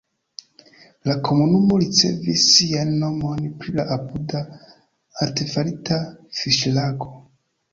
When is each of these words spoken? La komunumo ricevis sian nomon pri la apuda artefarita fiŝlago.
La 1.09 1.15
komunumo 1.27 1.75
ricevis 1.83 2.45
sian 2.55 2.93
nomon 3.03 3.45
pri 3.59 3.75
la 3.75 3.85
apuda 3.97 4.43
artefarita 5.27 6.01
fiŝlago. 6.41 7.13